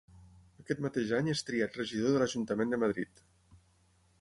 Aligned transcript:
Aquest 0.61 0.79
mateix 0.85 1.11
any 1.17 1.29
és 1.33 1.45
triat 1.49 1.77
regidor 1.81 2.15
de 2.17 2.23
l'Ajuntament 2.23 2.75
de 2.75 2.81
Madrid. 2.85 3.23